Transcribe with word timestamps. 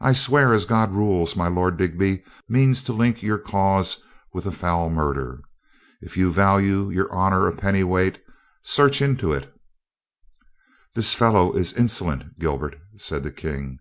I 0.00 0.12
swear 0.12 0.52
as 0.52 0.64
God 0.64 0.92
rules, 0.92 1.34
my 1.34 1.48
Lord 1.48 1.76
Digby 1.76 2.22
means 2.48 2.84
to 2.84 2.92
link 2.92 3.20
your 3.20 3.36
cause 3.36 4.00
with 4.32 4.46
a 4.46 4.52
foul 4.52 4.88
murder. 4.90 5.40
If 6.00 6.16
you 6.16 6.32
value 6.32 6.88
your 6.90 7.08
^lonor 7.08 7.52
a 7.52 7.56
pennyweight, 7.56 8.20
search 8.62 9.02
into 9.02 9.32
it" 9.32 9.52
"This 10.94 11.14
fellow 11.16 11.52
is 11.54 11.72
insolent, 11.72 12.38
Gilbert," 12.38 12.78
said 12.96 13.24
the 13.24 13.32
King. 13.32 13.80